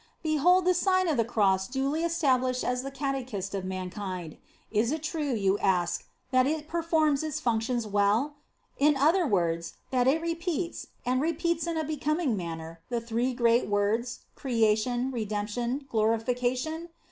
"* 0.01 0.01
o 0.01 0.03
Behold 0.23 0.65
the 0.65 0.73
Sign 0.73 1.07
of 1.07 1.15
the 1.15 1.23
Cross 1.23 1.67
duly 1.67 2.01
estab 2.01 2.39
lished 2.41 2.63
as 2.63 2.81
the 2.81 2.89
catechist 2.89 3.53
ot 3.53 3.63
mankind. 3.63 4.37
Is 4.71 4.91
it 4.91 5.03
true, 5.03 5.31
you 5.31 5.59
ask, 5.59 6.07
that 6.31 6.47
it 6.47 6.67
performs 6.67 7.21
its 7.21 7.39
functions 7.39 7.85
well? 7.85 8.33
in 8.79 8.97
other 8.97 9.27
words, 9.27 9.75
that 9.91 10.07
it 10.07 10.19
repeats, 10.19 10.87
and 11.05 11.21
repeats 11.21 11.67
in 11.67 11.77
a 11.77 11.83
becoming 11.83 12.35
manner, 12.35 12.79
the 12.89 12.99
three 12.99 13.31
great 13.31 13.67
words, 13.67 14.21
Creation, 14.35 15.11
Redemption, 15.11 15.85
Glorification 15.91 16.89